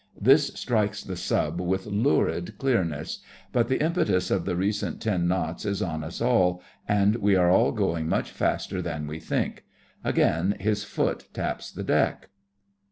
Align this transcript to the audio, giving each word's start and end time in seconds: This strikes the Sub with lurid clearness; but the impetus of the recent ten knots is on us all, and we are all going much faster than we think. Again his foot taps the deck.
This 0.19 0.47
strikes 0.55 1.03
the 1.03 1.15
Sub 1.15 1.61
with 1.61 1.85
lurid 1.85 2.57
clearness; 2.57 3.19
but 3.51 3.67
the 3.67 3.79
impetus 3.79 4.31
of 4.31 4.45
the 4.45 4.55
recent 4.55 4.99
ten 4.99 5.27
knots 5.27 5.63
is 5.63 5.79
on 5.79 6.03
us 6.03 6.19
all, 6.19 6.59
and 6.87 7.17
we 7.17 7.35
are 7.35 7.51
all 7.51 7.71
going 7.71 8.09
much 8.09 8.31
faster 8.31 8.81
than 8.81 9.05
we 9.05 9.19
think. 9.19 9.63
Again 10.03 10.55
his 10.59 10.83
foot 10.83 11.27
taps 11.33 11.71
the 11.71 11.83
deck. 11.83 12.29